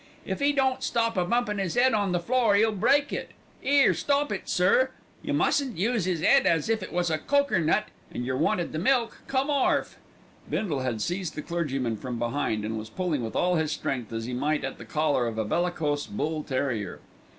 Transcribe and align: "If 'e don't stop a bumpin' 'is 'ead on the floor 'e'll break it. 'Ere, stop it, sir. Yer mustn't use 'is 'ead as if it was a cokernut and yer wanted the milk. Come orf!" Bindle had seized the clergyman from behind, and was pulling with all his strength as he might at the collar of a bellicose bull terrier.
"If 0.25 0.41
'e 0.41 0.51
don't 0.51 0.81
stop 0.81 1.15
a 1.15 1.23
bumpin' 1.25 1.59
'is 1.59 1.77
'ead 1.77 1.93
on 1.93 2.11
the 2.11 2.19
floor 2.19 2.55
'e'll 2.55 2.71
break 2.71 3.13
it. 3.13 3.29
'Ere, 3.63 3.93
stop 3.93 4.31
it, 4.31 4.49
sir. 4.49 4.89
Yer 5.21 5.31
mustn't 5.35 5.77
use 5.77 6.07
'is 6.07 6.23
'ead 6.23 6.47
as 6.47 6.69
if 6.69 6.81
it 6.81 6.91
was 6.91 7.11
a 7.11 7.19
cokernut 7.19 7.83
and 8.11 8.25
yer 8.25 8.35
wanted 8.35 8.71
the 8.71 8.79
milk. 8.79 9.21
Come 9.27 9.51
orf!" 9.51 9.99
Bindle 10.49 10.79
had 10.79 11.03
seized 11.03 11.35
the 11.35 11.43
clergyman 11.43 11.97
from 11.97 12.17
behind, 12.17 12.65
and 12.65 12.79
was 12.79 12.89
pulling 12.89 13.23
with 13.23 13.35
all 13.35 13.57
his 13.57 13.71
strength 13.71 14.11
as 14.11 14.25
he 14.25 14.33
might 14.33 14.63
at 14.63 14.79
the 14.79 14.85
collar 14.85 15.27
of 15.27 15.37
a 15.37 15.45
bellicose 15.45 16.07
bull 16.07 16.41
terrier. 16.41 16.99